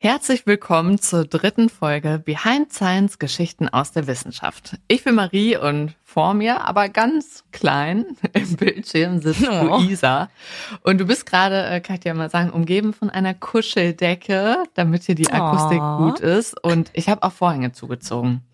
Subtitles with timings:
[0.00, 4.76] Herzlich willkommen zur dritten Folge Behind Science Geschichten aus der Wissenschaft.
[4.86, 9.64] Ich bin Marie und vor mir, aber ganz klein im Bildschirm sitzt oh.
[9.64, 10.30] Luisa.
[10.84, 15.02] Und du bist gerade, äh, kann ich dir mal sagen, umgeben von einer Kuscheldecke, damit
[15.02, 15.96] hier die Akustik oh.
[15.96, 16.62] gut ist.
[16.62, 18.44] Und ich habe auch Vorhänge zugezogen.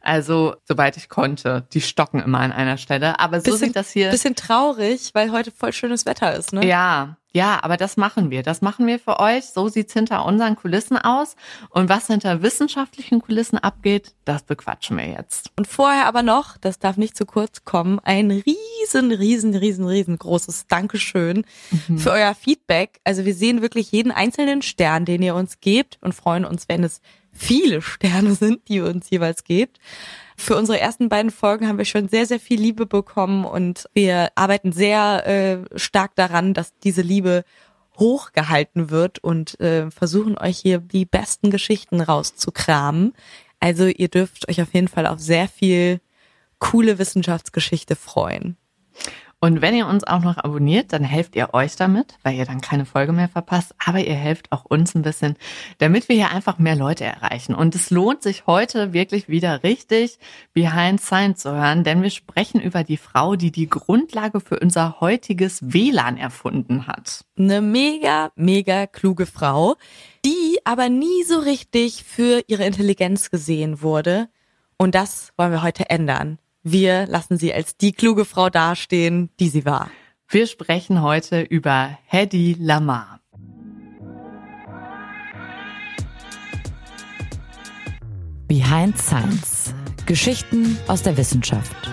[0.00, 1.66] Also, soweit ich konnte.
[1.74, 3.20] Die stocken immer an einer Stelle.
[3.20, 4.10] Aber so bisschen, sieht das hier.
[4.10, 6.64] Bisschen traurig, weil heute voll schönes Wetter ist, ne?
[6.64, 8.42] Ja, ja, aber das machen wir.
[8.42, 9.44] Das machen wir für euch.
[9.44, 11.36] So sieht's hinter unseren Kulissen aus.
[11.68, 15.50] Und was hinter wissenschaftlichen Kulissen abgeht, das bequatschen wir jetzt.
[15.54, 20.66] Und vorher aber noch, das darf nicht zu kurz kommen, ein riesen, riesen, riesen, riesengroßes
[20.68, 21.44] Dankeschön
[21.88, 21.98] mhm.
[21.98, 23.00] für euer Feedback.
[23.04, 26.84] Also wir sehen wirklich jeden einzelnen Stern, den ihr uns gebt und freuen uns, wenn
[26.84, 29.78] es viele Sterne sind, die ihr uns jeweils gebt.
[30.36, 34.30] Für unsere ersten beiden Folgen haben wir schon sehr, sehr viel Liebe bekommen und wir
[34.34, 37.44] arbeiten sehr äh, stark daran, dass diese Liebe
[37.98, 43.14] hochgehalten wird und äh, versuchen euch hier die besten Geschichten rauszukramen.
[43.60, 46.00] Also ihr dürft euch auf jeden Fall auf sehr viel
[46.58, 48.56] coole Wissenschaftsgeschichte freuen.
[49.46, 52.60] Und wenn ihr uns auch noch abonniert, dann helft ihr euch damit, weil ihr dann
[52.60, 53.76] keine Folge mehr verpasst.
[53.78, 55.36] Aber ihr helft auch uns ein bisschen,
[55.78, 57.54] damit wir hier einfach mehr Leute erreichen.
[57.54, 60.18] Und es lohnt sich heute wirklich wieder richtig
[60.52, 64.98] Behind Science zu hören, denn wir sprechen über die Frau, die die Grundlage für unser
[64.98, 67.24] heutiges WLAN erfunden hat.
[67.38, 69.76] Eine mega, mega kluge Frau,
[70.24, 74.28] die aber nie so richtig für ihre Intelligenz gesehen wurde.
[74.76, 76.40] Und das wollen wir heute ändern.
[76.68, 79.88] Wir lassen sie als die kluge Frau dastehen, die sie war.
[80.28, 83.20] Wir sprechen heute über Hedy Lamar.
[88.48, 89.72] Behind Science.
[90.06, 91.88] Geschichten aus der Wissenschaft.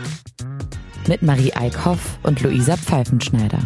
[1.07, 3.59] Mit Marie Eickhoff und Luisa Pfeifenschneider.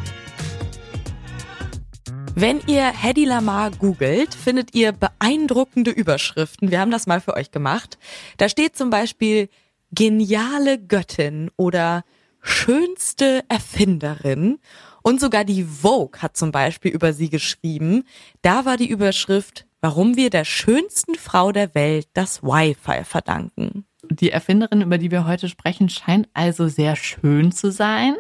[2.36, 6.70] Wenn ihr Hedy Lamar googelt, findet ihr beeindruckende Überschriften.
[6.70, 7.98] Wir haben das mal für euch gemacht.
[8.36, 9.48] Da steht zum Beispiel
[9.92, 12.04] geniale Göttin oder
[12.42, 14.60] schönste Erfinderin.
[15.04, 18.04] Und sogar die Vogue hat zum Beispiel über sie geschrieben.
[18.42, 23.86] Da war die Überschrift, warum wir der schönsten Frau der Welt das Wi-Fi verdanken.
[24.10, 28.16] Die Erfinderin, über die wir heute sprechen, scheint also sehr schön zu sein.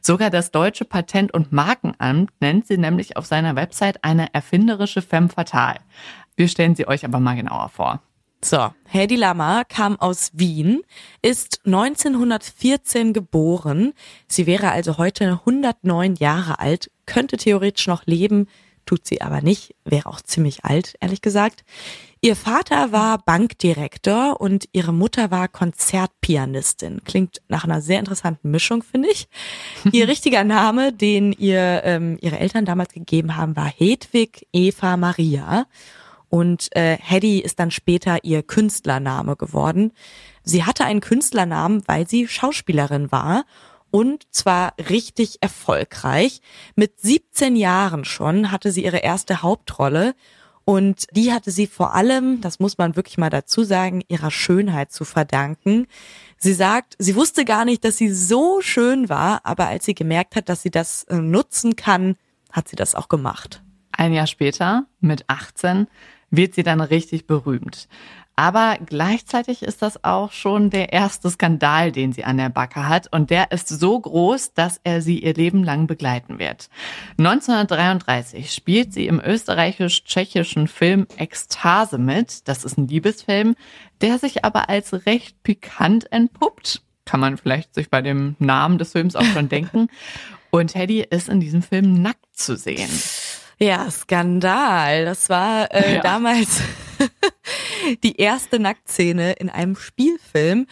[0.00, 5.28] Sogar das deutsche Patent- und Markenamt nennt sie nämlich auf seiner Website eine erfinderische femme
[5.28, 5.80] fatale.
[6.36, 8.02] Wir stellen sie euch aber mal genauer vor.
[8.42, 10.82] So, Hedy Lamar kam aus Wien,
[11.22, 13.94] ist 1914 geboren.
[14.28, 18.46] Sie wäre also heute 109 Jahre alt, könnte theoretisch noch leben,
[18.86, 21.64] tut sie aber nicht, wäre auch ziemlich alt, ehrlich gesagt.
[22.20, 27.02] Ihr Vater war Bankdirektor und ihre Mutter war Konzertpianistin.
[27.04, 29.28] Klingt nach einer sehr interessanten Mischung, finde ich.
[29.92, 35.66] Ihr richtiger Name, den ihr ähm, ihre Eltern damals gegeben haben, war Hedwig Eva Maria.
[36.28, 39.92] Und äh, Hedy ist dann später ihr Künstlername geworden.
[40.42, 43.44] Sie hatte einen Künstlernamen, weil sie Schauspielerin war
[43.90, 46.40] und zwar richtig erfolgreich.
[46.76, 50.14] Mit 17 Jahren schon hatte sie ihre erste Hauptrolle
[50.64, 54.92] und die hatte sie vor allem, das muss man wirklich mal dazu sagen, ihrer Schönheit
[54.92, 55.86] zu verdanken.
[56.36, 60.36] Sie sagt, sie wusste gar nicht, dass sie so schön war, aber als sie gemerkt
[60.36, 62.16] hat, dass sie das äh, nutzen kann,
[62.52, 63.62] hat sie das auch gemacht.
[63.92, 65.86] Ein Jahr später, mit 18,
[66.30, 67.88] wird sie dann richtig berühmt.
[68.38, 73.12] Aber gleichzeitig ist das auch schon der erste Skandal, den sie an der Backe hat.
[73.12, 76.68] Und der ist so groß, dass er sie ihr Leben lang begleiten wird.
[77.18, 82.46] 1933 spielt sie im österreichisch-tschechischen Film Ekstase mit.
[82.46, 83.56] Das ist ein Liebesfilm,
[84.02, 86.82] der sich aber als recht pikant entpuppt.
[87.06, 89.88] Kann man vielleicht sich bei dem Namen des Films auch schon denken.
[90.50, 92.88] Und Teddy ist in diesem Film nackt zu sehen.
[93.58, 95.04] Ja, Skandal.
[95.04, 96.00] Das war äh, ja.
[96.00, 96.60] damals
[98.04, 100.66] die erste Nacktszene in einem Spielfilm.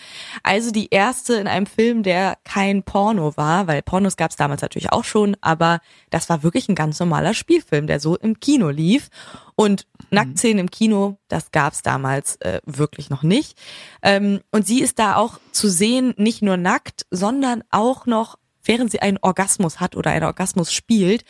[0.45, 4.63] Also die erste in einem Film, der kein Porno war, weil Pornos gab es damals
[4.63, 5.81] natürlich auch schon, aber
[6.11, 9.09] das war wirklich ein ganz normaler Spielfilm, der so im Kino lief.
[9.57, 13.59] Und Nacktszenen im Kino, das gab es damals äh, wirklich noch nicht.
[14.03, 18.37] Ähm, und sie ist da auch zu sehen, nicht nur nackt, sondern auch noch
[18.69, 21.25] während sie einen Orgasmus hat oder einen Orgasmus spielt,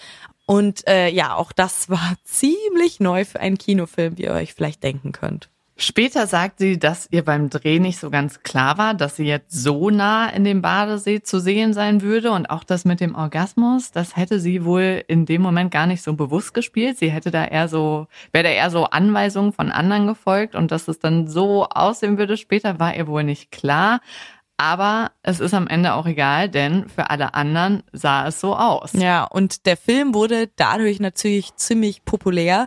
[0.46, 4.82] und äh, ja, auch das war ziemlich neu für einen Kinofilm, wie ihr euch vielleicht
[4.82, 5.50] denken könnt.
[5.78, 9.52] Später sagt sie, dass ihr beim Dreh nicht so ganz klar war, dass sie jetzt
[9.52, 13.92] so nah in dem Badesee zu sehen sein würde und auch das mit dem Orgasmus,
[13.92, 16.96] das hätte sie wohl in dem Moment gar nicht so bewusst gespielt.
[16.96, 20.88] Sie hätte da eher so, wäre da eher so Anweisungen von anderen gefolgt und dass
[20.88, 24.00] es dann so aussehen würde später, war ihr wohl nicht klar.
[24.58, 28.92] Aber es ist am Ende auch egal, denn für alle anderen sah es so aus.
[28.94, 32.66] Ja, und der Film wurde dadurch natürlich ziemlich populär.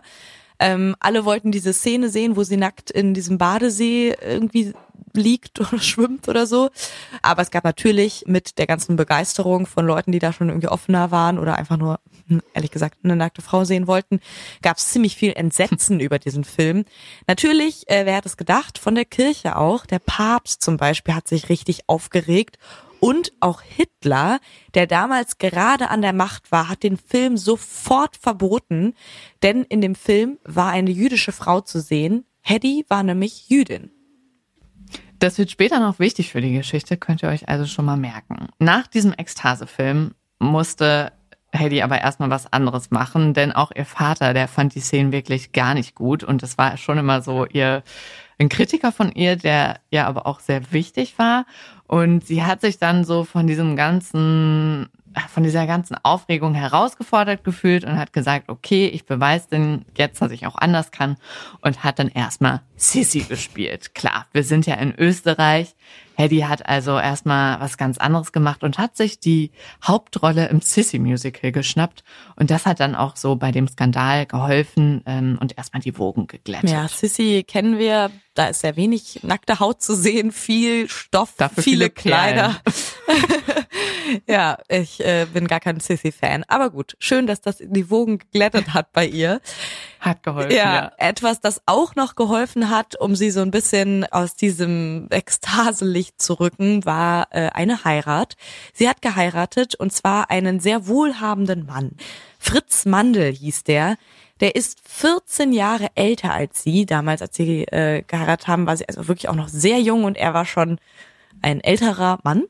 [0.60, 4.74] Ähm, alle wollten diese Szene sehen, wo sie nackt in diesem Badesee irgendwie
[5.14, 6.70] liegt oder schwimmt oder so.
[7.22, 11.10] Aber es gab natürlich mit der ganzen Begeisterung von Leuten, die da schon irgendwie offener
[11.10, 11.98] waren oder einfach nur,
[12.28, 14.20] hm, ehrlich gesagt, eine nackte Frau sehen wollten,
[14.62, 16.84] gab es ziemlich viel Entsetzen über diesen Film.
[17.26, 19.86] Natürlich, äh, wer hat es gedacht, von der Kirche auch.
[19.86, 22.58] Der Papst zum Beispiel hat sich richtig aufgeregt.
[23.00, 24.40] Und auch Hitler,
[24.74, 28.94] der damals gerade an der Macht war, hat den Film sofort verboten,
[29.42, 32.24] denn in dem Film war eine jüdische Frau zu sehen.
[32.42, 33.90] Hedy war nämlich Jüdin.
[35.18, 38.48] Das wird später noch wichtig für die Geschichte, könnt ihr euch also schon mal merken.
[38.58, 41.12] Nach diesem Ekstase-Film musste
[41.52, 45.52] Hedy aber erstmal was anderes machen, denn auch ihr Vater, der fand die Szenen wirklich
[45.52, 47.82] gar nicht gut und das war schon immer so ihr
[48.40, 51.46] ein Kritiker von ihr, der ja aber auch sehr wichtig war
[51.86, 54.88] und sie hat sich dann so von diesem ganzen
[55.28, 60.30] von dieser ganzen Aufregung herausgefordert gefühlt und hat gesagt, okay, ich beweise denn jetzt, dass
[60.30, 61.16] ich auch anders kann
[61.62, 63.94] und hat dann erstmal Sissy gespielt.
[63.96, 65.74] Klar, wir sind ja in Österreich.
[66.20, 69.52] Hedy hat also erstmal was ganz anderes gemacht und hat sich die
[69.82, 72.04] Hauptrolle im Sissy-Musical geschnappt.
[72.36, 76.26] Und das hat dann auch so bei dem Skandal geholfen ähm, und erstmal die Wogen
[76.26, 76.70] geglättet.
[76.70, 78.10] Ja, Sissy kennen wir.
[78.34, 82.60] Da ist sehr wenig nackte Haut zu sehen, viel Stoff, Dafür viele, viele Kleider.
[84.28, 86.44] ja, ich äh, bin gar kein Sissy-Fan.
[86.48, 89.40] Aber gut, schön, dass das die Wogen geglättet hat bei ihr.
[90.00, 90.52] Hat geholfen.
[90.52, 95.08] Ja, ja, etwas, das auch noch geholfen hat, um sie so ein bisschen aus diesem
[95.10, 98.36] Ekstase-Licht zu rücken, war äh, eine Heirat.
[98.72, 101.92] Sie hat geheiratet und zwar einen sehr wohlhabenden Mann.
[102.38, 103.96] Fritz Mandel hieß der.
[104.40, 106.86] Der ist 14 Jahre älter als sie.
[106.86, 110.16] Damals, als sie äh, geheiratet haben, war sie also wirklich auch noch sehr jung und
[110.16, 110.80] er war schon
[111.42, 112.44] ein älterer Mann.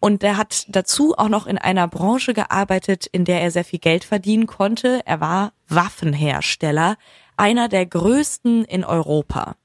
[0.00, 3.78] Und der hat dazu auch noch in einer Branche gearbeitet, in der er sehr viel
[3.78, 5.00] Geld verdienen konnte.
[5.04, 6.96] Er war Waffenhersteller,
[7.36, 9.56] einer der größten in Europa.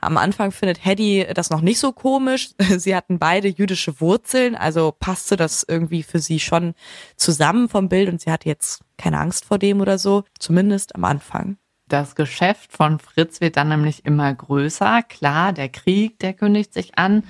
[0.00, 2.50] Am Anfang findet Hedy das noch nicht so komisch.
[2.76, 6.74] Sie hatten beide jüdische Wurzeln, also passte das irgendwie für sie schon
[7.16, 11.04] zusammen vom Bild und sie hatte jetzt keine Angst vor dem oder so, zumindest am
[11.04, 11.56] Anfang.
[11.88, 15.02] Das Geschäft von Fritz wird dann nämlich immer größer.
[15.02, 17.24] Klar, der Krieg, der kündigt sich an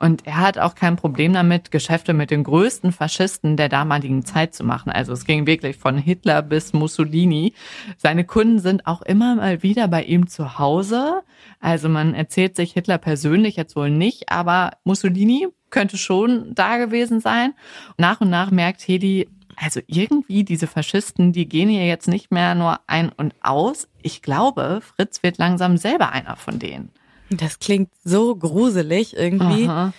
[0.00, 4.54] und er hat auch kein Problem damit, Geschäfte mit den größten Faschisten der damaligen Zeit
[4.54, 4.90] zu machen.
[4.90, 7.52] Also es ging wirklich von Hitler bis Mussolini.
[7.96, 11.22] Seine Kunden sind auch immer mal wieder bei ihm zu Hause.
[11.60, 17.20] Also man erzählt sich Hitler persönlich jetzt wohl nicht, aber Mussolini könnte schon da gewesen
[17.20, 17.54] sein.
[17.96, 22.54] Nach und nach merkt Hedi, also irgendwie diese Faschisten, die gehen hier jetzt nicht mehr
[22.54, 23.88] nur ein und aus.
[24.02, 26.90] Ich glaube, Fritz wird langsam selber einer von denen.
[27.30, 29.68] Das klingt so gruselig irgendwie.
[29.68, 29.92] Aha.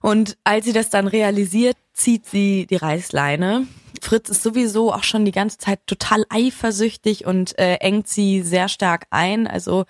[0.00, 3.66] Und als sie das dann realisiert, zieht sie die Reißleine.
[4.02, 8.68] Fritz ist sowieso auch schon die ganze Zeit total eifersüchtig und äh, engt sie sehr
[8.68, 9.46] stark ein.
[9.46, 9.86] Also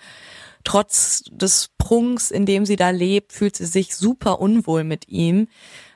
[0.62, 5.48] trotz des Prunks, in dem sie da lebt, fühlt sie sich super unwohl mit ihm.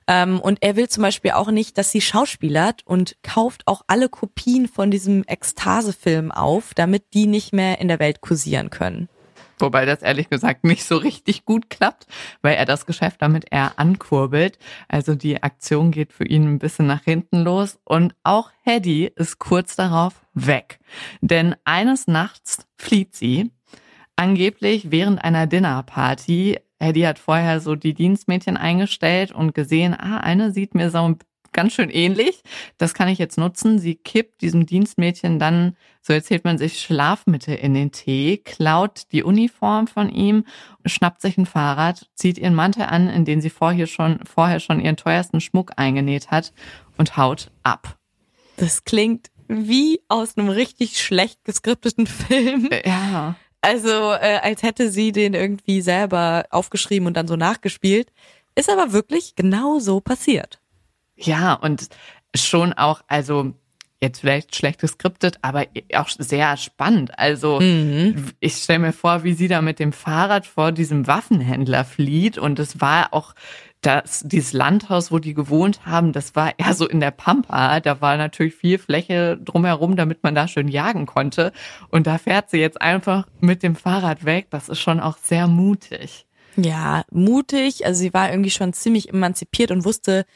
[0.09, 4.09] Ähm, und er will zum Beispiel auch nicht, dass sie schauspielert und kauft auch alle
[4.09, 9.09] Kopien von diesem Ekstase-Film auf, damit die nicht mehr in der Welt kursieren können.
[9.59, 12.07] Wobei das ehrlich gesagt nicht so richtig gut klappt,
[12.43, 14.59] weil er das Geschäft damit eher ankurbelt.
[14.89, 19.39] Also die Aktion geht für ihn ein bisschen nach hinten los und auch Hedy ist
[19.39, 20.79] kurz darauf weg.
[21.21, 23.51] Denn eines Nachts flieht sie,
[24.17, 26.59] angeblich während einer Dinnerparty.
[26.81, 31.19] Hedy hat vorher so die Dienstmädchen eingestellt und gesehen, ah, eine sieht mir so ein
[31.53, 32.43] ganz schön ähnlich.
[32.77, 33.79] Das kann ich jetzt nutzen.
[33.79, 39.23] Sie kippt diesem Dienstmädchen dann, so erzählt man sich, Schlafmittel in den Tee, klaut die
[39.23, 40.45] Uniform von ihm,
[40.85, 44.81] schnappt sich ein Fahrrad, zieht ihren Mantel an, in den sie vorher schon, vorher schon
[44.81, 46.53] ihren teuersten Schmuck eingenäht hat
[46.97, 47.97] und haut ab.
[48.57, 52.69] Das klingt wie aus einem richtig schlecht geskripteten Film.
[52.71, 53.37] Äh, ja.
[53.61, 58.13] Also, äh, als hätte sie den irgendwie selber aufgeschrieben und dann so nachgespielt.
[58.55, 60.61] Ist aber wirklich genau so passiert.
[61.19, 61.89] Ja, und
[62.35, 63.55] schon auch, also
[64.01, 67.19] jetzt vielleicht schlecht geskriptet, aber auch sehr spannend.
[67.19, 68.31] Also mhm.
[68.39, 72.61] ich stelle mir vor, wie sie da mit dem Fahrrad vor diesem Waffenhändler flieht und
[72.61, 73.35] es war auch
[73.81, 77.79] das, dieses Landhaus, wo die gewohnt haben, das war eher so in der Pampa.
[77.79, 81.53] Da war natürlich viel Fläche drumherum, damit man da schön jagen konnte.
[81.91, 84.49] Und da fährt sie jetzt einfach mit dem Fahrrad weg.
[84.51, 86.27] Das ist schon auch sehr mutig.
[86.57, 87.87] Ja, mutig.
[87.87, 90.27] Also sie war irgendwie schon ziemlich emanzipiert und wusste,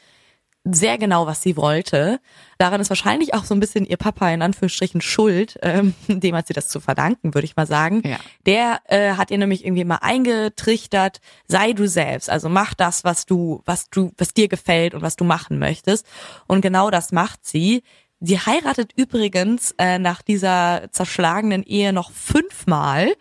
[0.65, 2.19] sehr genau, was sie wollte.
[2.57, 6.47] Daran ist wahrscheinlich auch so ein bisschen ihr Papa in Anführungsstrichen schuld, ähm, dem hat
[6.47, 8.01] sie das zu verdanken, würde ich mal sagen.
[8.05, 8.17] Ja.
[8.45, 13.25] Der äh, hat ihr nämlich irgendwie mal eingetrichtert, sei du selbst, also mach das, was
[13.25, 16.05] du, was du, was dir gefällt und was du machen möchtest.
[16.47, 17.83] Und genau das macht sie.
[18.21, 23.13] Sie heiratet übrigens äh, nach dieser zerschlagenen Ehe noch fünfmal.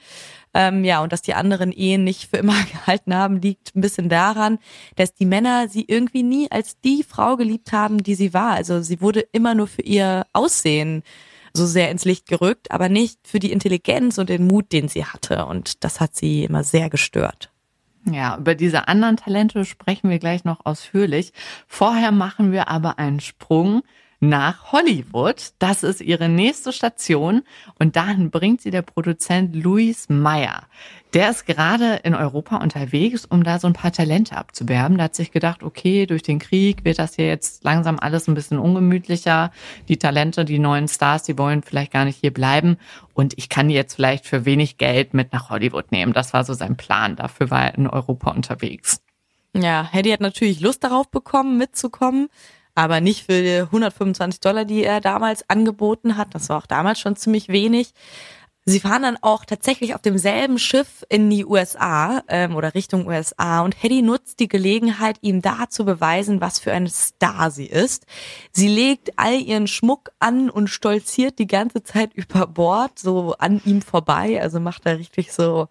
[0.55, 4.09] Ähm, ja, und dass die anderen Ehen nicht für immer gehalten haben, liegt ein bisschen
[4.09, 4.59] daran,
[4.97, 8.53] dass die Männer sie irgendwie nie als die Frau geliebt haben, die sie war.
[8.53, 11.03] Also sie wurde immer nur für ihr Aussehen
[11.55, 15.05] so sehr ins Licht gerückt, aber nicht für die Intelligenz und den Mut, den sie
[15.05, 15.47] hatte.
[15.47, 17.51] Und das hat sie immer sehr gestört.
[18.11, 21.33] Ja, über diese anderen Talente sprechen wir gleich noch ausführlich.
[21.69, 23.83] Vorher machen wir aber einen Sprung
[24.23, 25.52] nach Hollywood.
[25.59, 27.43] Das ist ihre nächste Station
[27.81, 30.62] und dahin bringt sie der Produzent Louis Meyer.
[31.12, 34.97] Der ist gerade in Europa unterwegs, um da so ein paar Talente abzuwerben.
[34.97, 38.35] Da hat sich gedacht, okay, durch den Krieg wird das hier jetzt langsam alles ein
[38.35, 39.50] bisschen ungemütlicher.
[39.88, 42.76] Die Talente, die neuen Stars, die wollen vielleicht gar nicht hier bleiben.
[43.14, 46.12] Und ich kann die jetzt vielleicht für wenig Geld mit nach Hollywood nehmen.
[46.12, 47.17] Das war so sein Plan.
[47.17, 49.02] Dafür war er in Europa unterwegs.
[49.55, 52.29] Ja, Hedy hat natürlich Lust darauf bekommen, mitzukommen
[52.75, 56.35] aber nicht für 125 Dollar, die er damals angeboten hat.
[56.35, 57.93] Das war auch damals schon ziemlich wenig.
[58.64, 63.62] Sie fahren dann auch tatsächlich auf demselben Schiff in die USA ähm, oder Richtung USA
[63.62, 68.07] und Hedy nutzt die Gelegenheit, ihm da zu beweisen, was für eine Star sie ist.
[68.52, 73.61] Sie legt all ihren Schmuck an und stolziert die ganze Zeit über Bord, so an
[73.64, 74.41] ihm vorbei.
[74.41, 75.67] Also macht er richtig so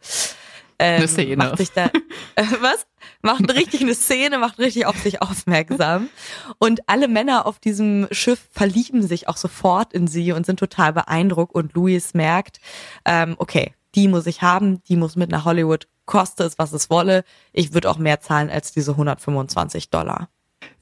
[0.82, 1.38] ähm, eine Szene.
[1.38, 1.86] Macht sich da,
[2.36, 2.88] äh, was?
[3.22, 6.10] Macht richtig eine Szene, macht richtig auf sich aufmerksam.
[6.58, 10.94] Und alle Männer auf diesem Schiff verlieben sich auch sofort in sie und sind total
[10.94, 11.54] beeindruckt.
[11.54, 12.60] Und Louis merkt,
[13.06, 16.90] ähm, okay, die muss ich haben, die muss mit nach Hollywood, koste es, was es
[16.90, 17.24] wolle.
[17.54, 20.30] Ich würde auch mehr zahlen als diese 125 Dollar.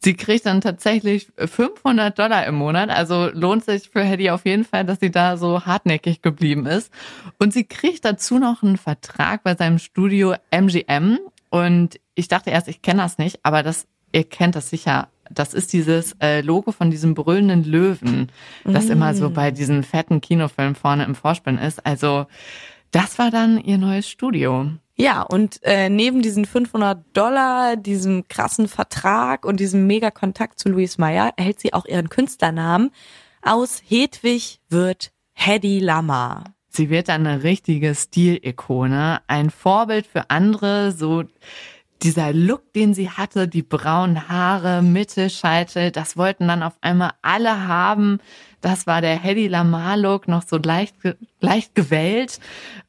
[0.01, 4.63] Sie kriegt dann tatsächlich 500 Dollar im Monat, also lohnt sich für Hedy auf jeden
[4.63, 6.91] Fall, dass sie da so hartnäckig geblieben ist.
[7.38, 11.20] Und sie kriegt dazu noch einen Vertrag bei seinem Studio MGM.
[11.50, 15.10] Und ich dachte erst, ich kenne das nicht, aber das, ihr kennt das sicher.
[15.29, 18.32] Das ist dieses äh, Logo von diesem brüllenden Löwen,
[18.63, 18.91] das mm.
[18.91, 21.86] immer so bei diesen fetten Kinofilmen vorne im Vorspann ist.
[21.86, 22.25] Also
[22.91, 24.72] das war dann ihr neues Studio.
[25.01, 30.68] Ja, und äh, neben diesen 500 Dollar, diesem krassen Vertrag und diesem mega Kontakt zu
[30.68, 32.91] Louise Meyer erhält sie auch ihren Künstlernamen.
[33.41, 36.53] Aus Hedwig wird Hedy Lamar.
[36.68, 41.24] Sie wird eine richtige Stilikone, ein Vorbild für andere, so
[42.01, 47.68] dieser Look, den sie hatte, die braunen Haare, Mittelscheitel, das wollten dann auf einmal alle
[47.68, 48.20] haben.
[48.62, 50.96] Das war der Hedy Lamar-Look, noch so leicht,
[51.39, 52.39] leicht gewellt.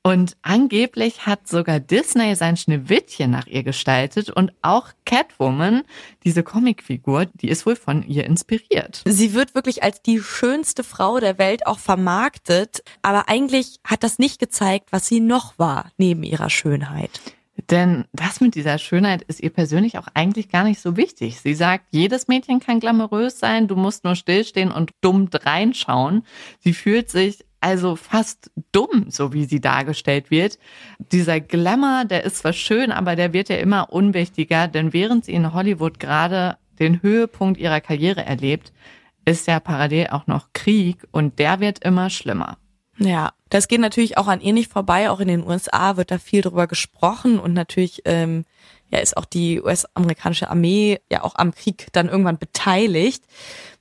[0.02, 5.82] Und angeblich hat sogar Disney sein Schneewittchen nach ihr gestaltet und auch Catwoman,
[6.24, 9.02] diese Comicfigur, die ist wohl von ihr inspiriert.
[9.04, 14.18] Sie wird wirklich als die schönste Frau der Welt auch vermarktet, aber eigentlich hat das
[14.18, 17.20] nicht gezeigt, was sie noch war neben ihrer Schönheit.
[17.68, 21.40] Denn das mit dieser Schönheit ist ihr persönlich auch eigentlich gar nicht so wichtig.
[21.40, 26.24] Sie sagt, jedes Mädchen kann glamourös sein, du musst nur stillstehen und dumm reinschauen.
[26.60, 30.58] Sie fühlt sich also fast dumm, so wie sie dargestellt wird.
[31.12, 35.32] Dieser Glamour, der ist zwar schön, aber der wird ja immer unwichtiger, denn während sie
[35.32, 38.72] in Hollywood gerade den Höhepunkt ihrer Karriere erlebt,
[39.26, 42.56] ist ja parallel auch noch Krieg und der wird immer schlimmer.
[43.02, 45.08] Ja, das geht natürlich auch an ihr nicht vorbei.
[45.08, 48.44] Auch in den USA wird da viel drüber gesprochen und natürlich ähm,
[48.90, 53.24] ja ist auch die US-amerikanische Armee ja auch am Krieg dann irgendwann beteiligt.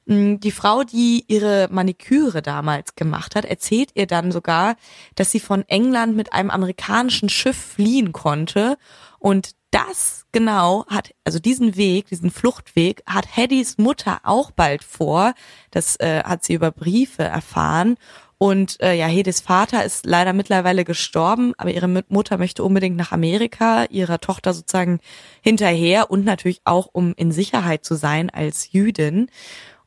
[0.05, 4.77] Mm, die Frau, die ihre Maniküre damals gemacht hat, erzählt ihr dann sogar,
[5.15, 8.77] dass sie von England mit einem amerikanischen Schiff fliehen konnte
[9.19, 15.33] und das genau hat, also diesen Weg, diesen Fluchtweg, hat Heddys Mutter auch bald vor.
[15.71, 17.97] Das äh, hat sie über Briefe erfahren.
[18.41, 23.11] Und äh, ja, Hedis Vater ist leider mittlerweile gestorben, aber ihre Mutter möchte unbedingt nach
[23.11, 25.01] Amerika, ihrer Tochter sozusagen
[25.41, 29.29] hinterher und natürlich auch, um in Sicherheit zu sein als Jüdin.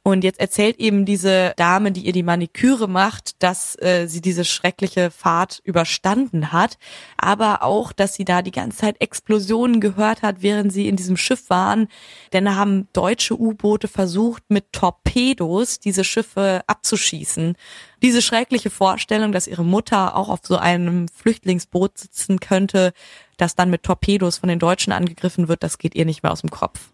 [0.04, 4.44] Und jetzt erzählt eben diese Dame, die ihr die Maniküre macht, dass äh, sie diese
[4.44, 6.76] schreckliche Fahrt überstanden hat,
[7.16, 11.16] aber auch, dass sie da die ganze Zeit Explosionen gehört hat, während sie in diesem
[11.16, 11.86] Schiff waren.
[12.32, 17.54] Denn da haben deutsche U-Boote versucht, mit Torpedos diese Schiffe abzuschießen.
[18.02, 22.92] Diese schreckliche Vorstellung, dass ihre Mutter auch auf so einem Flüchtlingsboot sitzen könnte,
[23.36, 26.40] das dann mit Torpedos von den Deutschen angegriffen wird, das geht ihr nicht mehr aus
[26.40, 26.90] dem Kopf.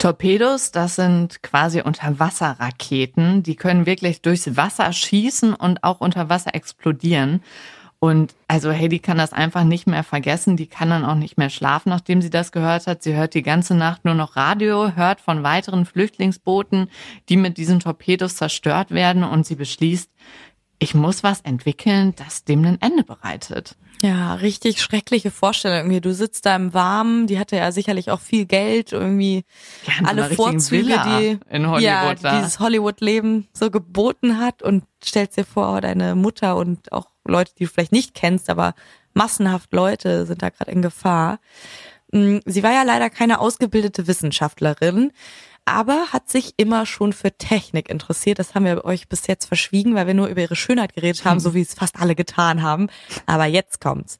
[0.00, 3.42] Torpedos, das sind quasi Unterwasserraketen.
[3.42, 7.42] Die können wirklich durchs Wasser schießen und auch unter Wasser explodieren.
[7.98, 10.56] Und also Heidi kann das einfach nicht mehr vergessen.
[10.56, 13.02] Die kann dann auch nicht mehr schlafen, nachdem sie das gehört hat.
[13.02, 16.88] Sie hört die ganze Nacht nur noch Radio, hört von weiteren Flüchtlingsbooten,
[17.28, 19.22] die mit diesen Torpedos zerstört werden.
[19.22, 20.10] Und sie beschließt,
[20.80, 23.76] ich muss was entwickeln, das dem ein Ende bereitet.
[24.02, 25.76] Ja, richtig schreckliche Vorstellung.
[25.76, 29.44] Irgendwie, du sitzt da im Warmen, die hatte ja sicherlich auch viel Geld, irgendwie
[29.86, 32.38] Ja, alle Vorzüge, Villa die in Hollywood ja, da.
[32.38, 37.64] dieses Hollywood-Leben so geboten hat und stellst dir vor, deine Mutter und auch Leute, die
[37.64, 38.74] du vielleicht nicht kennst, aber
[39.12, 41.38] massenhaft Leute sind da gerade in Gefahr.
[42.10, 45.12] Mm, Sie war ja leider keine ausgebildete Wissenschaftlerin,
[45.70, 48.38] aber hat sich immer schon für Technik interessiert.
[48.38, 51.40] Das haben wir euch bis jetzt verschwiegen, weil wir nur über ihre Schönheit geredet haben,
[51.40, 52.88] so wie es fast alle getan haben.
[53.26, 54.18] Aber jetzt kommt's.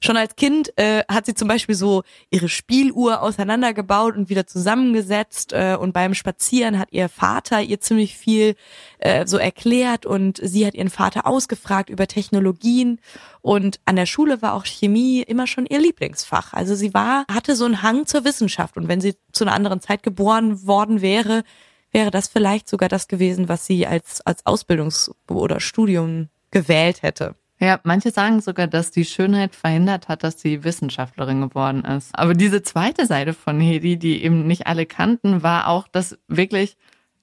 [0.00, 5.52] Schon als Kind äh, hat sie zum Beispiel so ihre Spieluhr auseinandergebaut und wieder zusammengesetzt
[5.52, 8.54] äh, und beim Spazieren hat ihr Vater ihr ziemlich viel
[8.98, 13.00] äh, so erklärt und sie hat ihren Vater ausgefragt über Technologien
[13.40, 16.52] und an der Schule war auch Chemie immer schon ihr Lieblingsfach.
[16.52, 19.80] Also sie war hatte so einen Hang zur Wissenschaft und wenn sie zu einer anderen
[19.80, 21.42] Zeit geboren worden wäre,
[21.90, 27.34] wäre das vielleicht sogar das gewesen, was sie als als Ausbildungs- oder Studium gewählt hätte.
[27.60, 32.16] Ja, manche sagen sogar, dass die Schönheit verhindert hat, dass sie Wissenschaftlerin geworden ist.
[32.16, 36.76] Aber diese zweite Seite von Hedi, die eben nicht alle kannten, war auch, dass wirklich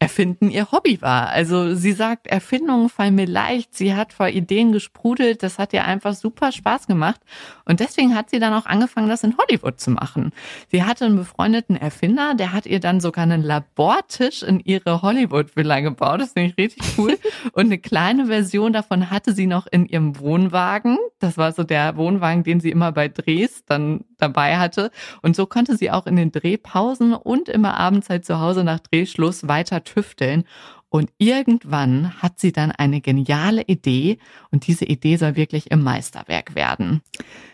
[0.05, 1.29] Erfinden ihr Hobby war.
[1.29, 3.73] Also sie sagt, Erfindungen fallen mir leicht.
[3.73, 5.41] Sie hat vor Ideen gesprudelt.
[5.41, 7.19] Das hat ihr einfach super Spaß gemacht.
[7.65, 10.31] Und deswegen hat sie dann auch angefangen, das in Hollywood zu machen.
[10.71, 15.79] Sie hatte einen befreundeten Erfinder, der hat ihr dann sogar einen Labortisch in ihre Hollywood-Villa
[15.79, 16.21] gebaut.
[16.21, 17.17] Das finde ich richtig cool.
[17.53, 20.99] Und eine kleine Version davon hatte sie noch in ihrem Wohnwagen.
[21.17, 24.91] Das war so der Wohnwagen, den sie immer bei Drehs dann dabei hatte.
[25.23, 29.47] Und so konnte sie auch in den Drehpausen und immer Abendzeit zu Hause nach Drehschluss
[29.47, 30.43] weiter tüfteln.
[30.89, 34.17] Und irgendwann hat sie dann eine geniale Idee
[34.51, 37.01] und diese Idee soll wirklich im Meisterwerk werden.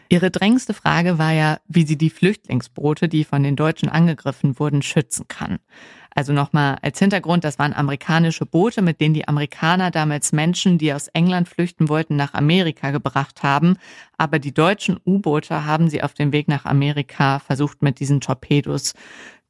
[0.10, 4.82] Ihre drängste Frage war ja, wie sie die Flüchtlingsboote, die von den Deutschen angegriffen wurden,
[4.82, 5.60] schützen kann.
[6.14, 10.94] Also nochmal als Hintergrund, das waren amerikanische Boote, mit denen die Amerikaner damals Menschen, die
[10.94, 13.78] aus England flüchten wollten, nach Amerika gebracht haben.
[14.18, 18.94] Aber die deutschen U-Boote haben sie auf dem Weg nach Amerika versucht, mit diesen Torpedos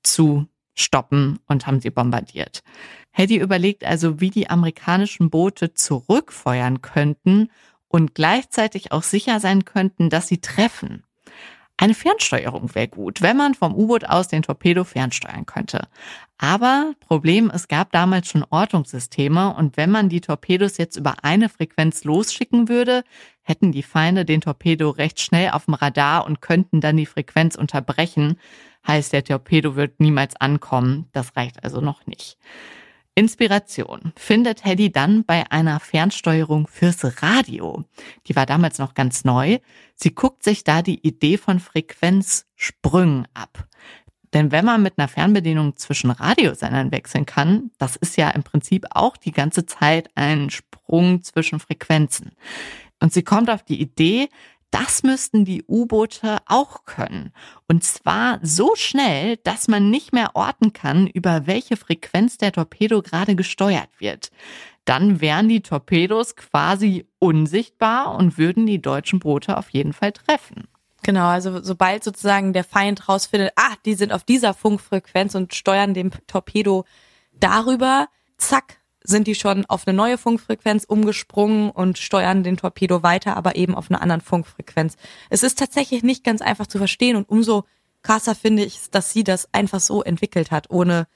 [0.03, 2.63] zu stoppen und haben sie bombardiert.
[3.12, 7.50] Hedy überlegt also, wie die amerikanischen Boote zurückfeuern könnten
[7.88, 11.04] und gleichzeitig auch sicher sein könnten, dass sie treffen.
[11.82, 15.88] Eine Fernsteuerung wäre gut, wenn man vom U-Boot aus den Torpedo fernsteuern könnte.
[16.38, 21.50] Aber Problem, es gab damals schon Ortungssysteme und wenn man die Torpedos jetzt über eine
[21.50, 23.03] Frequenz losschicken würde,
[23.42, 27.55] hätten die Feinde den Torpedo recht schnell auf dem Radar und könnten dann die Frequenz
[27.55, 28.38] unterbrechen.
[28.87, 31.07] Heißt, der Torpedo wird niemals ankommen.
[31.11, 32.37] Das reicht also noch nicht.
[33.13, 37.83] Inspiration findet Hedy dann bei einer Fernsteuerung fürs Radio.
[38.27, 39.59] Die war damals noch ganz neu.
[39.96, 43.67] Sie guckt sich da die Idee von Frequenzsprüngen ab.
[44.33, 48.85] Denn wenn man mit einer Fernbedienung zwischen Radiosendern wechseln kann, das ist ja im Prinzip
[48.91, 52.31] auch die ganze Zeit ein Sprung zwischen Frequenzen.
[53.01, 54.29] Und sie kommt auf die Idee,
[54.72, 57.34] das müssten die U-Boote auch können.
[57.68, 63.01] Und zwar so schnell, dass man nicht mehr orten kann, über welche Frequenz der Torpedo
[63.01, 64.31] gerade gesteuert wird.
[64.86, 70.68] Dann wären die Torpedos quasi unsichtbar und würden die deutschen Boote auf jeden Fall treffen.
[71.03, 75.94] Genau, also sobald sozusagen der Feind rausfindet, ah, die sind auf dieser Funkfrequenz und steuern
[75.94, 76.86] den Torpedo
[77.34, 78.07] darüber,
[78.38, 83.55] zack, sind die schon auf eine neue Funkfrequenz umgesprungen und steuern den Torpedo weiter, aber
[83.55, 84.96] eben auf einer anderen Funkfrequenz.
[85.29, 87.64] Es ist tatsächlich nicht ganz einfach zu verstehen und umso
[88.03, 91.07] krasser finde ich, dass sie das einfach so entwickelt hat, ohne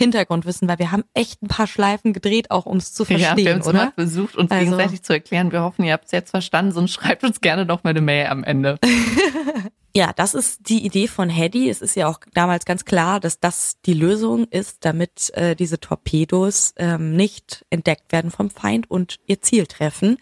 [0.00, 3.36] Hintergrundwissen, weil wir haben echt ein paar Schleifen gedreht, auch um es zu verstehen, ja,
[3.36, 3.92] wir haben es oder?
[3.96, 5.50] versucht, uns Also- gegenseitig zu erklären.
[5.50, 8.26] Wir hoffen, ihr habt es jetzt verstanden, sonst schreibt uns gerne noch mal eine Mail
[8.26, 8.78] am Ende.
[9.94, 11.68] Ja, das ist die Idee von Hedy.
[11.70, 15.80] Es ist ja auch damals ganz klar, dass das die Lösung ist, damit äh, diese
[15.80, 20.18] Torpedos ähm, nicht entdeckt werden vom Feind und ihr Ziel treffen.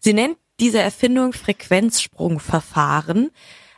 [0.00, 3.30] Sie nennt diese Erfindung Frequenzsprungverfahren,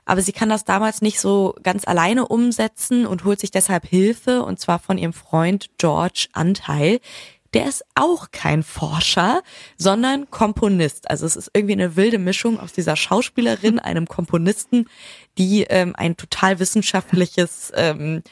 [0.05, 4.43] aber sie kann das damals nicht so ganz alleine umsetzen und holt sich deshalb Hilfe,
[4.43, 7.01] und zwar von ihrem Freund George Anteil.
[7.55, 9.43] Der ist auch kein Forscher,
[9.77, 11.11] sondern Komponist.
[11.11, 14.87] Also es ist irgendwie eine wilde Mischung aus dieser Schauspielerin, einem Komponisten,
[15.39, 18.23] die ähm, ein total wissenschaftliches ähm,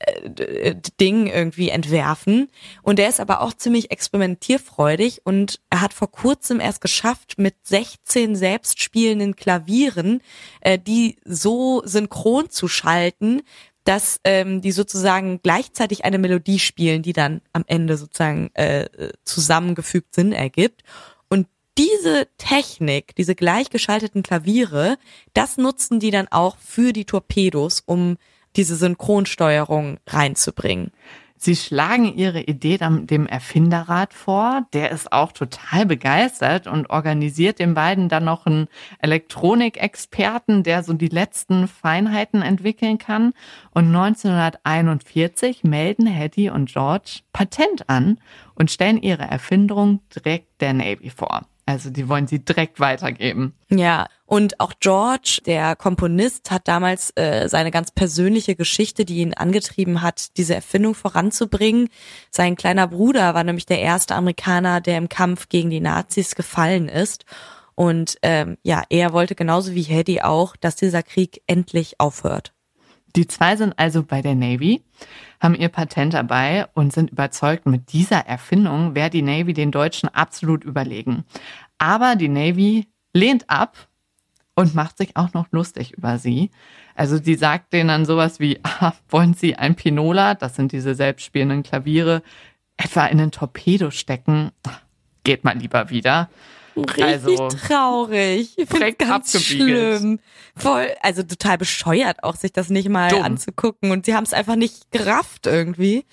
[0.00, 2.48] äh, Ding irgendwie entwerfen.
[2.82, 7.54] Und der ist aber auch ziemlich experimentierfreudig und er hat vor kurzem erst geschafft, mit
[7.64, 10.20] 16 selbstspielenden Klavieren
[10.60, 13.42] äh, die so synchron zu schalten,
[13.88, 18.86] dass ähm, die sozusagen gleichzeitig eine Melodie spielen, die dann am Ende sozusagen äh,
[19.24, 20.82] zusammengefügt Sinn ergibt.
[21.30, 21.46] Und
[21.78, 24.98] diese Technik, diese gleichgeschalteten Klaviere,
[25.32, 28.18] das nutzen die dann auch für die Torpedos, um
[28.56, 30.92] diese Synchronsteuerung reinzubringen.
[31.40, 34.66] Sie schlagen ihre Idee dem Erfinderrat vor.
[34.72, 38.66] Der ist auch total begeistert und organisiert den beiden dann noch einen
[38.98, 43.32] Elektronikexperten, der so die letzten Feinheiten entwickeln kann.
[43.70, 48.18] Und 1941 melden Hetty und George Patent an
[48.56, 51.46] und stellen ihre Erfindung direkt der Navy vor.
[51.68, 53.52] Also die wollen sie direkt weitergeben.
[53.68, 59.34] Ja, und auch George, der Komponist, hat damals äh, seine ganz persönliche Geschichte, die ihn
[59.34, 61.90] angetrieben hat, diese Erfindung voranzubringen.
[62.30, 66.88] Sein kleiner Bruder war nämlich der erste Amerikaner, der im Kampf gegen die Nazis gefallen
[66.88, 67.26] ist.
[67.74, 72.54] Und ähm, ja, er wollte genauso wie Hedy auch, dass dieser Krieg endlich aufhört.
[73.16, 74.82] Die zwei sind also bei der Navy,
[75.40, 80.08] haben ihr Patent dabei und sind überzeugt, mit dieser Erfindung wäre die Navy den Deutschen
[80.08, 81.24] absolut überlegen.
[81.78, 83.88] Aber die Navy lehnt ab
[84.54, 86.50] und macht sich auch noch lustig über sie.
[86.94, 90.94] Also die sagt denen dann sowas wie, ah, wollen Sie ein Pinola, das sind diese
[90.94, 92.22] selbstspielenden Klaviere,
[92.76, 94.50] etwa in den Torpedo stecken?
[95.22, 96.28] Geht mal lieber wieder.
[96.84, 98.54] Richtig also, traurig.
[98.56, 100.00] Direkt ganz abgebiegelt.
[100.00, 100.20] schlimm.
[100.56, 103.22] Voll, also total bescheuert auch, sich das nicht mal Dumm.
[103.22, 103.90] anzugucken.
[103.90, 106.04] Und sie haben es einfach nicht gerafft irgendwie.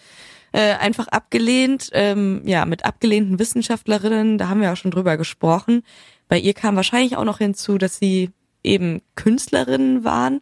[0.51, 5.83] Äh, einfach abgelehnt, ähm, ja, mit abgelehnten Wissenschaftlerinnen, da haben wir auch schon drüber gesprochen.
[6.29, 8.31] Bei ihr kam wahrscheinlich auch noch hinzu, dass sie
[8.63, 10.41] eben Künstlerinnen waren.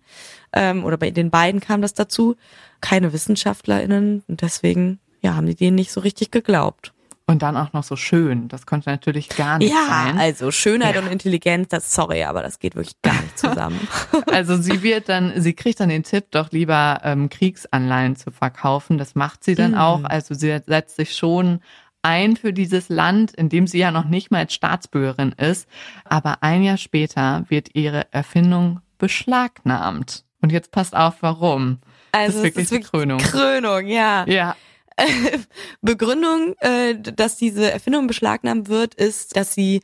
[0.53, 2.35] Ähm, oder bei den beiden kam das dazu.
[2.81, 4.23] Keine WissenschaftlerInnen.
[4.27, 6.92] Und deswegen, ja, haben die denen nicht so richtig geglaubt.
[7.25, 8.49] Und dann auch noch so schön.
[8.49, 10.17] Das konnte natürlich gar nicht ja, sein.
[10.17, 11.01] Ja, also Schönheit ja.
[11.01, 13.79] und Intelligenz, das sorry, aber das geht wirklich gar nicht zusammen.
[14.31, 18.97] also sie wird dann, sie kriegt dann den Tipp, doch lieber ähm, Kriegsanleihen zu verkaufen.
[18.97, 19.77] Das macht sie dann mhm.
[19.77, 20.03] auch.
[20.03, 21.61] Also sie setzt sich schon
[22.01, 25.69] ein für dieses Land, in dem sie ja noch nicht mal als Staatsbürgerin ist.
[26.03, 30.25] Aber ein Jahr später wird ihre Erfindung beschlagnahmt.
[30.41, 31.79] Und jetzt passt auf, warum.
[32.11, 33.17] Also das ist wirklich, es ist wirklich Krönung.
[33.19, 34.25] Krönung, ja.
[34.27, 34.55] Ja.
[35.81, 39.81] Begründung, äh, dass diese Erfindung beschlagnahmt wird, ist, dass sie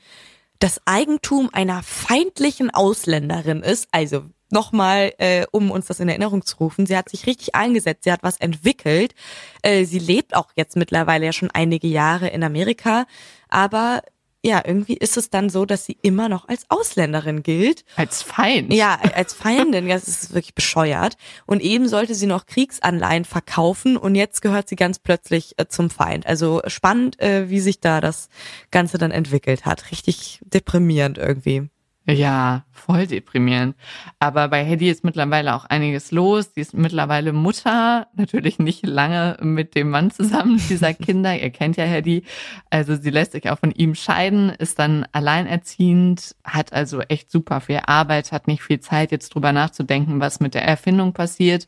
[0.59, 3.87] das Eigentum einer feindlichen Ausländerin ist.
[3.91, 6.85] Also nochmal, äh, um uns das in Erinnerung zu rufen.
[6.85, 9.13] Sie hat sich richtig eingesetzt, sie hat was entwickelt.
[9.61, 13.05] Äh, sie lebt auch jetzt mittlerweile ja schon einige Jahre in Amerika,
[13.47, 14.01] aber
[14.41, 17.83] ja, irgendwie ist es dann so, dass sie immer noch als Ausländerin gilt.
[17.97, 18.73] Als Feind?
[18.73, 19.89] Ja, als Feindin.
[19.89, 21.17] das ist wirklich bescheuert.
[21.45, 25.89] Und eben sollte sie noch Kriegsanleihen verkaufen und jetzt gehört sie ganz plötzlich äh, zum
[25.89, 26.25] Feind.
[26.25, 28.29] Also spannend, äh, wie sich da das
[28.71, 29.91] Ganze dann entwickelt hat.
[29.91, 31.69] Richtig deprimierend irgendwie.
[32.09, 33.75] Ja, voll deprimierend.
[34.17, 36.51] Aber bei Hedy ist mittlerweile auch einiges los.
[36.55, 41.39] Sie ist mittlerweile Mutter, natürlich nicht lange mit dem Mann zusammen dieser Kinder.
[41.39, 42.23] Ihr kennt ja Hedy.
[42.71, 47.61] Also sie lässt sich auch von ihm scheiden, ist dann alleinerziehend, hat also echt super
[47.61, 51.67] viel Arbeit, hat nicht viel Zeit, jetzt drüber nachzudenken, was mit der Erfindung passiert.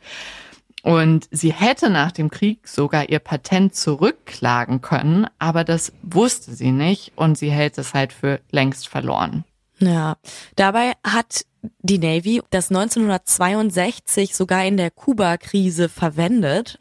[0.82, 6.72] Und sie hätte nach dem Krieg sogar ihr Patent zurückklagen können, aber das wusste sie
[6.72, 9.44] nicht und sie hält es halt für längst verloren.
[9.82, 10.18] Ja,
[10.56, 11.46] dabei hat
[11.82, 16.78] die Navy das 1962 sogar in der Kuba-Krise verwendet.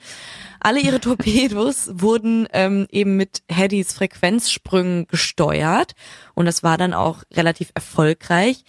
[0.61, 5.95] Alle ihre Torpedos wurden ähm, eben mit Heddys Frequenzsprüngen gesteuert
[6.35, 8.65] und das war dann auch relativ erfolgreich.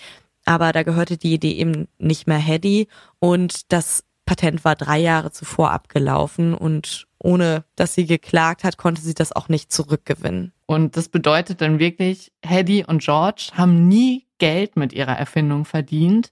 [0.46, 2.88] Aber da gehörte die Idee eben nicht mehr Heddy
[3.20, 9.02] und das Patent war drei Jahre zuvor abgelaufen und ohne dass sie geklagt hat, konnte
[9.02, 10.54] sie das auch nicht zurückgewinnen.
[10.66, 16.32] Und das bedeutet dann wirklich, Hedy und George haben nie Geld mit ihrer Erfindung verdient.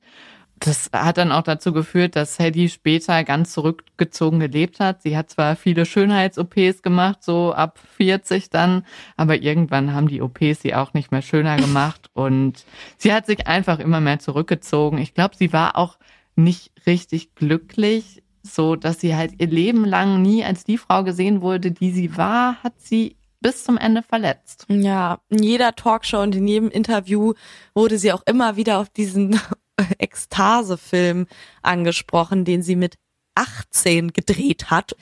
[0.60, 5.02] Das hat dann auch dazu geführt, dass Hedy später ganz zurückgezogen gelebt hat.
[5.02, 10.62] Sie hat zwar viele Schönheits-OPs gemacht, so ab 40 dann, aber irgendwann haben die OPs
[10.62, 12.66] sie auch nicht mehr schöner gemacht und
[12.98, 14.98] sie hat sich einfach immer mehr zurückgezogen.
[14.98, 15.98] Ich glaube, sie war auch
[16.44, 21.42] nicht richtig glücklich, so dass sie halt ihr Leben lang nie als die Frau gesehen
[21.42, 24.66] wurde, die sie war, hat sie bis zum Ende verletzt.
[24.70, 27.34] Ja, in jeder Talkshow und in jedem Interview
[27.74, 29.40] wurde sie auch immer wieder auf diesen
[29.98, 31.28] Ekstase-Film
[31.62, 32.98] angesprochen, den sie mit
[33.36, 34.96] 18 gedreht hat.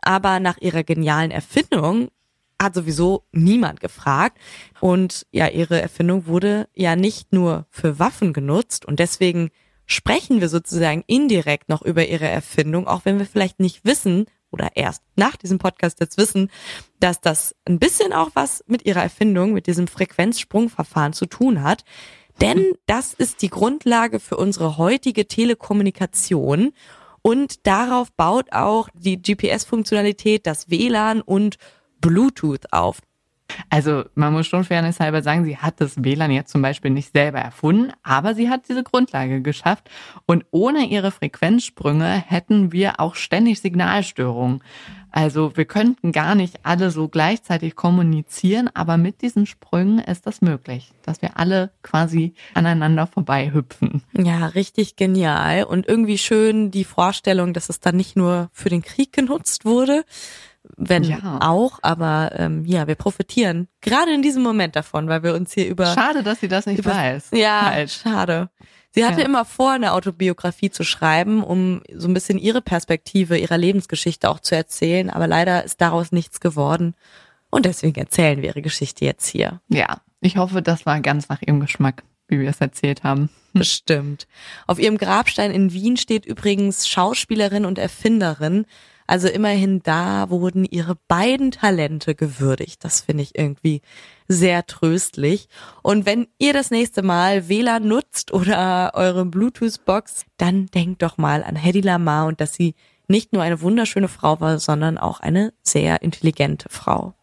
[0.00, 2.10] Aber nach ihrer genialen Erfindung
[2.60, 4.38] hat sowieso niemand gefragt.
[4.80, 9.50] Und ja, ihre Erfindung wurde ja nicht nur für Waffen genutzt und deswegen
[9.90, 14.70] sprechen wir sozusagen indirekt noch über ihre Erfindung, auch wenn wir vielleicht nicht wissen, oder
[14.74, 16.50] erst nach diesem Podcast jetzt wissen,
[16.98, 21.84] dass das ein bisschen auch was mit ihrer Erfindung, mit diesem Frequenzsprungverfahren zu tun hat.
[22.40, 26.72] Denn das ist die Grundlage für unsere heutige Telekommunikation
[27.22, 31.56] und darauf baut auch die GPS-Funktionalität, das WLAN und
[32.00, 33.00] Bluetooth auf.
[33.68, 37.38] Also man muss schon fairnesshalber sagen, sie hat das WLAN jetzt zum Beispiel nicht selber
[37.38, 39.90] erfunden, aber sie hat diese Grundlage geschafft.
[40.26, 44.62] Und ohne ihre Frequenzsprünge hätten wir auch ständig Signalstörungen.
[45.12, 50.40] Also wir könnten gar nicht alle so gleichzeitig kommunizieren, aber mit diesen Sprüngen ist das
[50.40, 54.02] möglich, dass wir alle quasi aneinander vorbei hüpfen.
[54.12, 58.82] Ja, richtig genial und irgendwie schön die Vorstellung, dass es dann nicht nur für den
[58.82, 60.04] Krieg genutzt wurde,
[60.82, 61.38] wenn ja.
[61.42, 65.68] auch, aber ähm, ja, wir profitieren gerade in diesem Moment davon, weil wir uns hier
[65.68, 65.86] über.
[65.86, 67.30] Schade, dass sie das nicht über, weiß.
[67.32, 67.90] Ja, halt.
[67.90, 68.48] schade.
[68.92, 69.26] Sie hatte ja.
[69.26, 74.40] immer vor, eine Autobiografie zu schreiben, um so ein bisschen ihre Perspektive, ihrer Lebensgeschichte auch
[74.40, 76.94] zu erzählen, aber leider ist daraus nichts geworden.
[77.50, 79.60] Und deswegen erzählen wir ihre Geschichte jetzt hier.
[79.68, 83.28] Ja, ich hoffe, das war ganz nach ihrem Geschmack, wie wir es erzählt haben.
[83.52, 84.26] Bestimmt.
[84.66, 88.66] Auf ihrem Grabstein in Wien steht übrigens Schauspielerin und Erfinderin.
[89.10, 92.84] Also immerhin da wurden ihre beiden Talente gewürdigt.
[92.84, 93.82] Das finde ich irgendwie
[94.28, 95.48] sehr tröstlich.
[95.82, 101.42] Und wenn ihr das nächste Mal WLAN nutzt oder eure Bluetooth-Box, dann denkt doch mal
[101.42, 102.76] an Hedy Lamar und dass sie
[103.08, 107.14] nicht nur eine wunderschöne Frau war, sondern auch eine sehr intelligente Frau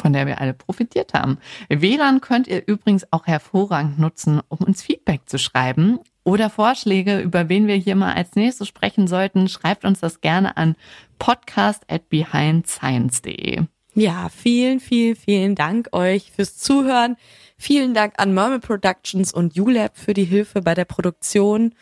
[0.00, 1.36] von der wir alle profitiert haben.
[1.68, 7.48] WLAN könnt ihr übrigens auch hervorragend nutzen, um uns Feedback zu schreiben oder Vorschläge, über
[7.48, 9.48] wen wir hier mal als nächstes sprechen sollten.
[9.48, 10.76] Schreibt uns das gerne an
[11.18, 13.62] podcast at behindscience.de.
[13.94, 17.16] Ja, vielen, vielen, vielen Dank euch fürs Zuhören.
[17.58, 21.74] Vielen Dank an Mermal Productions und ULab für die Hilfe bei der Produktion.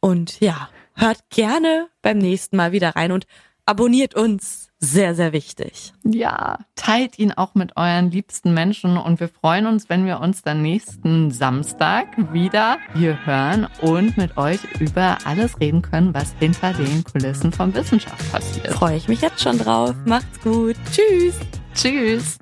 [0.00, 3.26] Und ja, hört gerne beim nächsten Mal wieder rein und
[3.66, 5.92] abonniert uns sehr, sehr wichtig.
[6.04, 10.42] Ja, teilt ihn auch mit euren liebsten Menschen und wir freuen uns, wenn wir uns
[10.42, 16.74] dann nächsten Samstag wieder hier hören und mit euch über alles reden können, was hinter
[16.74, 18.74] den Kulissen von Wissenschaft passiert.
[18.74, 19.94] Freue ich mich jetzt schon drauf.
[20.04, 20.76] Macht's gut.
[20.92, 21.38] Tschüss.
[21.74, 22.36] Tschüss.